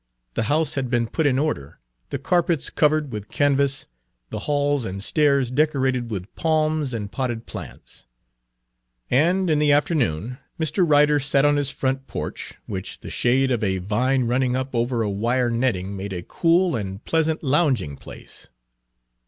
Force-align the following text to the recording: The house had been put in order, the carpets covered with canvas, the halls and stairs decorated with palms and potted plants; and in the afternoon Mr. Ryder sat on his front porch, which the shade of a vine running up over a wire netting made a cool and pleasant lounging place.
The 0.33 0.49
house 0.49 0.73
had 0.73 0.89
been 0.89 1.05
put 1.05 1.27
in 1.27 1.37
order, 1.37 1.77
the 2.09 2.17
carpets 2.17 2.71
covered 2.71 3.11
with 3.13 3.29
canvas, 3.29 3.85
the 4.31 4.39
halls 4.49 4.83
and 4.83 5.03
stairs 5.03 5.51
decorated 5.51 6.09
with 6.09 6.33
palms 6.35 6.91
and 6.91 7.11
potted 7.11 7.45
plants; 7.45 8.07
and 9.11 9.47
in 9.47 9.59
the 9.59 9.71
afternoon 9.71 10.39
Mr. 10.59 10.83
Ryder 10.89 11.19
sat 11.19 11.45
on 11.45 11.55
his 11.55 11.69
front 11.69 12.07
porch, 12.07 12.55
which 12.65 13.01
the 13.01 13.11
shade 13.11 13.51
of 13.51 13.63
a 13.63 13.77
vine 13.77 14.23
running 14.23 14.55
up 14.55 14.73
over 14.73 15.03
a 15.03 15.09
wire 15.11 15.51
netting 15.51 15.95
made 15.95 16.13
a 16.13 16.23
cool 16.23 16.75
and 16.75 17.05
pleasant 17.05 17.43
lounging 17.43 17.95
place. 17.95 18.49